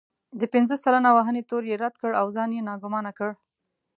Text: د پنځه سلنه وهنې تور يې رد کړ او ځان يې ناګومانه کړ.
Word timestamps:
د 0.39 0.41
پنځه 0.53 0.75
سلنه 0.83 1.09
وهنې 1.17 1.41
تور 1.49 1.63
يې 1.69 1.75
رد 1.83 1.95
کړ 2.01 2.11
او 2.21 2.27
ځان 2.35 2.49
يې 2.55 2.61
ناګومانه 2.69 3.11
کړ. 3.17 3.31